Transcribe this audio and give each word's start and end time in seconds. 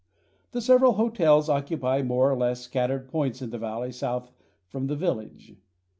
The 0.49 0.61
several 0.61 0.93
hotels 0.93 1.47
occupy 1.47 2.01
more 2.01 2.31
or 2.31 2.35
less 2.35 2.61
scattered 2.61 3.07
points 3.07 3.39
in 3.39 3.51
the 3.51 3.59
valley 3.59 3.91
south 3.91 4.31
from 4.67 4.87
the 4.87 4.95
village. 4.95 5.53